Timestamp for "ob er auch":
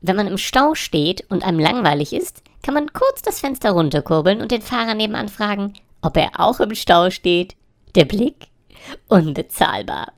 6.02-6.60